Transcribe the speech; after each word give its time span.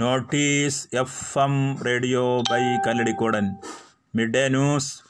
Notice 0.00 0.88
F 0.96 1.38
M 1.38 1.84
radio 1.84 2.40
by 2.40 2.62
Kalladikodan. 2.86 3.56
Mid 4.16 4.34
day 4.34 4.48
news 4.48 5.00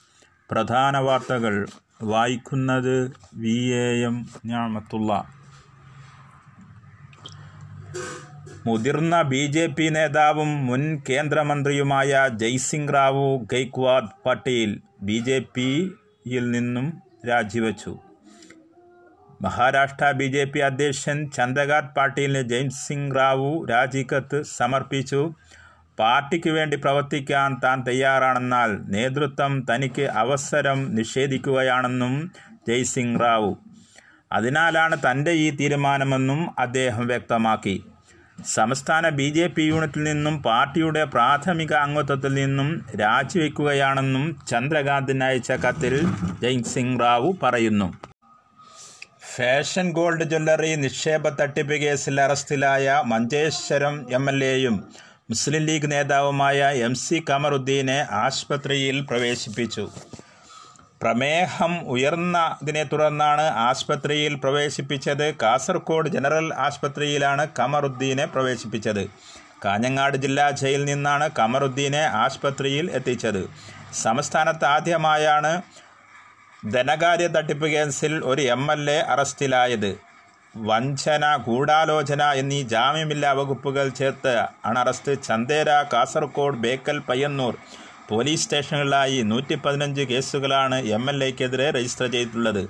പ്രധാന 0.51 0.99
വാർത്തകൾ 0.99 1.67
വായിക്കുന്നത് 2.03 3.12
വി 3.34 3.56
എ 3.58 4.03
എം 4.03 4.26
ഞാമത്തുള്ള. 4.46 5.24
മുതിർന്ന 8.66 9.22
ബി 9.22 9.46
ജെ 9.46 9.66
പി 9.66 9.88
നേതാവും 9.88 10.67
മുൻ 10.67 11.03
കേന്ദ്രമന്ത്രിയുമായ 11.10 12.28
ജയ്സിംഗ് 12.33 12.94
റാവു 12.94 13.38
ഗെയ്ക്വാദ് 13.53 14.10
പട്ടേൽ 14.26 14.80
ബി 15.03 15.19
ജെ 15.19 15.38
പിയിൽ 15.54 16.51
നിന്നും 16.51 17.02
രാജിവെച്ചു. 17.28 17.98
മഹാരാഷ്ട്ര 19.45 20.11
ബി 20.11 20.27
ജെ 20.27 20.45
പി 20.45 20.61
അധ്യക്ഷൻ 20.66 21.30
ചന്ദ്രകാന്ത് 21.37 21.95
പാട്ടീലിന് 21.97 22.43
ജെയിംസ് 22.51 22.83
സിംഗ് 22.88 23.16
റാവു 23.19 23.48
രാജിക്കത്ത് 23.70 24.38
സമർപ്പിച്ചു. 24.59 25.23
പാർട്ടിക്ക് 25.98 26.51
വേണ്ടി 26.51 26.77
പ്രവർത്തിക്കാൻ 26.77 27.57
താൻ 27.65 27.79
തയ്യാറാണെന്നാൽ 27.89 28.71
നേതൃത്വം 28.95 29.52
തനിക്ക് 29.71 30.05
അവസരം 30.23 30.95
നിഷേധിക്കുകയാണെന്നും 30.95 32.15
ജയ്സിംഗ് 32.69 33.21
റാവു. 33.21 33.52
അതിനാലാണ് 34.33 34.97
തന്റെ 35.07 35.33
ഈ 35.45 35.49
തീരുമാനമെന്നും 35.51 36.41
അദ്ദേഹം 36.59 37.07
വ്യക്തമാക്കി. 37.07 37.77
സംസ്ഥാന 38.55 39.09
ബി 39.19 39.27
ജെ 39.30 39.47
പി 39.47 39.63
യൂണിറ്റിൽ 39.63 40.02
നിന്നും 40.05 40.43
പാർട്ടിയുടെ 40.43 41.05
പ്രാഥമിക 41.05 41.73
അംഗത്വത്തിൽ 41.87 42.33
നിന്നും 42.35 42.71
രാജിവെക്കുകയാണെന്നും 43.02 44.24
ചന്ദ്രകാന്തിന് 44.51 45.24
അയച്ച 45.24 45.52
കത്തിൽ 45.66 45.97
ജയ്സിംഗ് 46.45 47.01
റാവു 47.05 47.30
പറയുന്നു. 47.43 47.91
ഫാഷൻ 49.35 49.91
ഗോൾഡ് 49.91 50.25
ജ്വല്ലറി 50.25 50.71
നിക്ഷേപ 50.75 51.29
തട്ടിപ്പ് 51.29 51.73
കേസിൽ 51.73 52.21
അറസ്റ്റിലായ 52.21 53.03
മഞ്ചേശ്വരം 53.07 53.95
എം 54.11 54.25
എൽ 54.31 54.45
എയും 54.45 54.75
മുസ്ലിം 55.31 55.63
ലീഗ് 55.63 55.91
നേതാവുമായ 55.93 56.59
എം 56.87 56.95
സി 56.95 57.25
കമറുദ്ദീനെ 57.31 58.07
ആശുപത്രിയിൽ 58.11 59.07
പ്രവേശിപ്പിച്ചു. 59.11 59.91
പ്രമേഹം 61.02 61.73
ഉയർന്നതിനെ 61.89 62.83
തുടർന്നാണ് 62.83 63.43
ആശുപത്രിയിൽ 63.69 64.34
പ്രവേശിപ്പിച്ചത്. 64.34 65.34
കാസർഗോഡ് 65.42 66.08
ജനറൽ 66.08 66.55
ആശുപത്രിയിലാണ് 66.67 67.46
കമറുദ്ദീനെ 67.58 68.24
പ്രവേശിപ്പിച്ചത്. 68.24 69.05
കാഞ്ഞങ്ങാട് 69.64 70.17
ജില്ലാ 70.17 70.50
ജയിലിൽ 70.50 70.84
നിന്നാണ് 70.84 71.28
കമറുദ്ദീനെ 71.39 72.05
ആശുപത്രിയിൽ 72.24 72.91
എത്തിച്ചത്. 72.91 73.42
സംസ്ഥാനത്ത് 74.02 74.64
ആദ്യമായാണ് 74.64 75.62
ധനകാര്യ 76.70 77.27
തട്ടിപ്പ് 77.27 77.66
കേസിൽ 77.66 78.12
ഒരു 78.24 78.42
എം 78.55 78.72
എൽ 78.72 78.82
എ 78.91 78.98
അറസ്റ്റിലായത്. 79.12 79.92
വഞ്ചന 80.55 81.24
ഗൂഢാലോചന 81.46 82.22
എന്നീ 82.41 82.62
ജാമ്യമില്ലാ 82.62 83.32
വകുപ്പുകൾ 83.32 83.88
ചേർത്ത് 83.88 84.34
അണറസ്റ്റ് 84.64 85.22
ചന്തേര 85.22 85.70
കാസർഗോഡ് 85.92 86.60
ബേക്കൽ 86.64 86.98
പയ്യന്നൂർ 87.08 87.55
പോലീസ് 88.10 88.42
സ്റ്റേഷനുകളിലായി 88.42 89.22
നൂറ്റി 89.22 89.55
പതിനഞ്ച് 89.55 90.02
കേസുകളാണ് 90.02 90.78
എം 90.96 91.10
എൽ 91.10 91.24
എക്കെതിരെ 91.24 91.70
രജിസ്റ്റർ 91.70 92.06
ചെയ്തിട്ടുള്ളത്. 92.06 92.62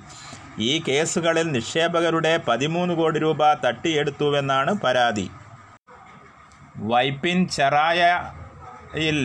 ഈ 0.59 0.71
കേസുകളിൽ 0.87 1.51
നിക്ഷേപകരുടെ 1.51 2.33
പതിമൂന്ന് 2.47 2.95
കോടി 2.95 3.19
രൂപ 3.19 3.53
തട്ടിയെടുത്തുവെന്നാണ് 3.65 4.73
പരാതി. 4.83 5.27
വൈപ്പിൻ 6.91 7.47
ചെറായയിൽ 7.47 9.19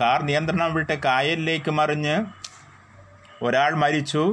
കാർ 0.00 0.22
നിയന്ത്രണം 0.22 0.74
വിട്ട് 0.74 0.92
കായലിലേക്ക് 0.92 1.70
മറിഞ്ഞ് 1.70 2.16
ഒരാൾ 3.44 3.72
മരിച്ചു. 3.74 4.24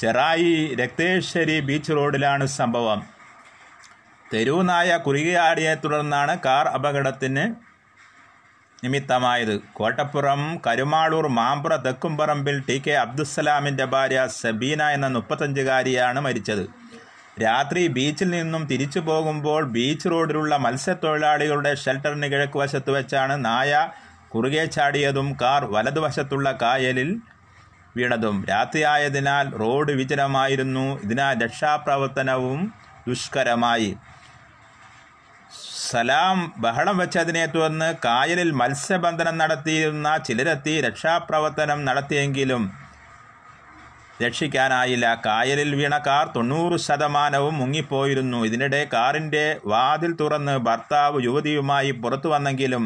ചെറായി 0.00 0.52
രക്തേശ്വരി 0.80 1.60
ബീച്ച് 1.60 1.92
റോഡിലാണ് 1.92 2.46
സംഭവം. 2.46 3.00
തെരുവുനായ 4.32 4.96
കുറുകിയാടിയെ 4.96 5.74
തുടർന്നാണ് 5.74 6.38
കാർ 6.44 6.66
അപകടത്തിന് 6.68 7.44
നിമിത്തമായത്. 8.84 9.54
കോട്ടപ്പുറം 9.74 10.42
കരുമാളൂർ 10.66 11.26
മാമ്പ്ര 11.28 11.76
തെക്കുംപറമ്പിൽ 11.76 12.56
ടി 12.68 12.76
കെ 12.86 12.90
അബ്ദുസലാമിന്റെ 12.90 13.84
ഭാര്യ 13.84 14.26
സബീന 14.40 14.82
എന്ന 14.82 15.06
മുപ്പത്തഞ്ചുകാരിയാണ് 15.06 16.20
മരിച്ചത്. 16.20 16.64
രാത്രി 17.42 17.86
ബീച്ചിൽ 17.88 18.30
നിന്നും 18.30 18.62
തിരിച്ചു 18.66 19.00
പോകുമ്പോൾ 19.00 19.64
ബീച്ച് 19.76 20.08
റോഡിലുള്ള 20.08 20.56
മത്സ്യത്തൊഴിലാളികളുടെ 20.56 21.74
ഷെൽട്ടറിന് 21.74 22.28
കിഴക്ക് 22.32 22.58
വശത്ത് 22.58 22.90
വെച്ചാണ് 22.90 23.44
നായ 23.44 23.72
കുറുകെ 24.34 24.64
ചാടിയതും 24.64 25.36
കാർ 25.42 25.64
വലതുവശത്തുള്ള 25.64 26.58
കായലിൽ 26.62 27.16
വീണതും. 27.96 28.44
രാത്രിയായതിനാൽ 28.48 29.46
റോഡ് 29.60 29.92
വിജനമായിരുന്നു 29.92 31.02
ഇതിനാൽ 31.02 31.44
രക്ഷാപ്രവർത്തനവും 31.44 32.72
ദുഷ്കരമായി. 33.08 33.96
സലാം 35.90 36.52
ബഹളം 36.58 36.96
വെച്ചതിനെ 36.98 37.46
തുടർന്ന് 37.46 37.94
കായലിൽ 38.04 38.50
മത്സ്യബന്ധനം 38.50 39.38
നടത്തിയിരുന്ന 39.38 40.16
ചിലരെത്തി 40.16 40.80
രക്ഷാപ്രവർത്തനം 40.80 41.84
നടത്തിയെങ്കിലും 41.84 42.62
രക്ഷിക്കാനായില്ല. 44.22 45.22
കായലിൽ 45.26 45.74
വീണ 45.74 45.98
കാർ 45.98 46.26
തൊണ്ണൂറ് 46.36 46.76
ശതമാനവും 46.78 47.54
മുങ്ങിപ്പോയിരുന്നു. 47.58 48.38
ഇതിനിടെ 48.44 48.86
കാറിന്റെ 48.92 49.60
വാതിൽ 49.66 50.12
തുറന്ന് 50.20 50.58
ഭർത്താവ് 50.58 51.24
യുവതിയുമായി 51.24 51.90
പുറത്തു 51.90 52.28
വന്നെങ്കിലും 52.28 52.84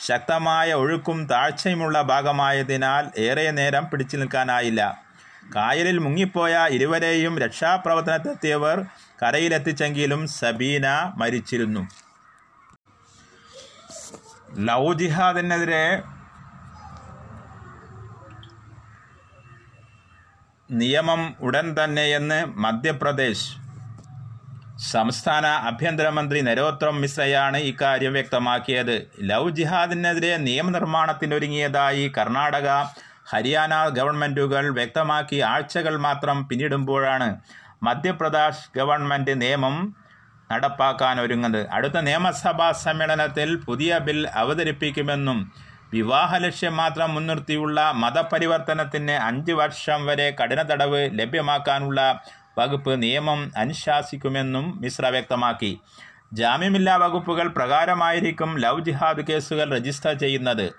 ശക്തമായ 0.00 0.72
ഒഴുക്കും 0.72 1.18
താഴ്ചയുമുള്ള 1.30 2.02
ഭാഗമായതിനാൽ 2.02 3.04
ഏറെ 3.20 3.50
നേരം 3.50 3.90
പിടിച്ചു 3.90 4.16
നിൽക്കാനായില്ല. 4.16 5.02
കായലിൽ 5.56 5.98
മുങ്ങിപ്പോയ 5.98 6.54
ഇരുവരെയും 6.70 7.38
രക്ഷാപ്രവർത്തനത്തെത്തിയവർ 7.38 8.84
കരയിലെത്തിച്ചെങ്കിലും 9.22 10.28
സബീന 10.28 11.12
മരിച്ചിരുന്നു. 11.16 11.82
ലവ് 14.58 14.94
ജിഹാദിനെതിരെ 14.98 16.02
നിയമം 20.70 21.34
ഉടൻ 21.40 21.76
തന്നെയെന്ന് 21.84 22.44
മധ്യപ്രദേശ് 22.44 23.48
സംസ്ഥാന 24.88 25.46
ആഭ്യന്തരമന്ത്രി 25.68 26.38
നരോത്രം 26.40 26.94
മിശ്രയാണ് 27.00 27.58
ഇക്കാര്യം 27.70 28.12
വ്യക്തമാക്കിയത്. 28.12 28.96
ലവ് 29.30 29.50
ജിഹാദിനെതിരെ 29.50 30.32
നിയമനിർമ്മാണത്തിനൊരുങ്ങിയതായി 30.46 32.04
കർണാടക 32.18 32.68
ഹരിയാന 33.32 33.74
ഗവൺമെന്റുകൾ 33.98 34.64
വ്യക്തമാക്കി 34.78 35.38
ആഴ്ചകൾ 35.52 35.96
മാത്രം 36.06 36.38
പിന്നിടുമ്പോഴാണ് 36.48 37.28
മധ്യപ്രദേശ് 37.82 38.64
ഗവൺമെന്റ് 38.78 39.34
നിയമം 39.42 39.76
നടപ്പാക്കാൻ 40.52 41.16
ഒരുങ്ങുന്നത്. 41.20 41.66
അടുത്ത 41.76 41.98
നിയമസഭാ 42.08 42.68
സമ്മേളനത്തിൽ 42.84 43.50
പുതിയ 43.66 43.98
ബിൽ 44.06 44.20
അവതരിപ്പിക്കുമെന്നും 44.34 45.40
വിവാഹ 45.92 46.36
ലക്ഷ്യം 46.36 46.74
മാത്രം 46.76 47.08
മുൻനിർത്തിയുള്ള 47.14 47.78
മതപരിവർത്തനത്തിന് 48.02 49.16
അഞ്ച് 49.28 49.52
വർഷം 49.52 50.00
വരെ 50.06 50.26
കഠിന 50.40 50.62
തടവ് 50.62 51.00
ലഭ്യമാക്കാനുള്ള 51.20 52.00
വകുപ്പ് 52.58 53.02
നിയമം 53.02 53.52
അനുശാസിക്കുമെന്നും 53.56 54.80
മിശ്ര 54.80 55.08
വ്യക്തമാക്കി. 55.08 55.80
ജാമ്യമില്ലാ 56.32 56.96
വകുപ്പുകൾ 56.96 57.48
പ്രകാരമായിരിക്കും 57.48 58.58
ലവ് 58.58 58.84
ജിഹാദ് 58.84 59.26
കേസുകൾ 59.26 59.76
രജിസ്റ്റർ 59.76 60.12
ചെയ്യുന്നത്. 60.12 60.72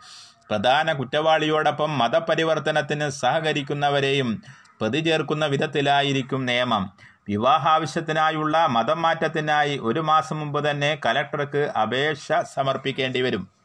പ്രധാന 0.50 0.94
കുറ്റവാളിയോടൊപ്പം 0.94 1.98
മതപരിവർത്തനത്തിന് 1.98 3.10
സഹകരിക്കുന്നവരെയും 3.10 4.44
പ്രതി 4.82 5.00
ചേർക്കുന്ന 5.00 5.46
വിധത്തിലായിരിക്കും 5.46 6.46
നിയമം. 6.46 6.92
വിവാഹാവശ്യത്തിനായുള്ള 7.30 8.68
മതം 8.68 9.02
മാറ്റത്തിനായി 9.02 9.78
ഒരു 9.78 10.00
മാസം 10.00 10.40
മുമ്പ് 10.40 10.70
തന്നെ 10.70 10.98
കലക്ടർക്ക് 11.06 11.72
അപേക്ഷ 11.82 12.32
സമർപ്പിക്കേണ്ടി 12.54 13.22
വരും. 13.22 13.61